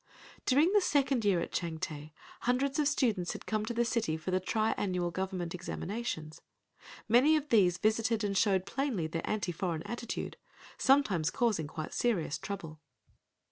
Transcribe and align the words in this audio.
During 0.47 0.73
the 0.73 0.81
second 0.81 1.23
year 1.23 1.41
at 1.41 1.51
Changte 1.51 2.09
hundreds 2.39 2.79
of 2.79 2.87
students 2.87 3.33
had 3.33 3.45
come 3.45 3.67
to 3.67 3.73
the 3.75 3.85
city 3.85 4.17
for 4.17 4.31
the 4.31 4.39
tri 4.39 4.71
annual 4.71 5.11
government 5.11 5.53
examinations. 5.53 6.41
Many 7.07 7.35
of 7.35 7.49
these 7.49 7.77
visited 7.77 8.23
and 8.23 8.35
showed 8.35 8.65
plainly 8.65 9.05
their 9.05 9.29
anti 9.29 9.51
foreign 9.51 9.83
attitude—sometimes 9.83 11.29
causing 11.29 11.67
quite 11.67 11.93
serious 11.93 12.39
trouble. 12.39 12.79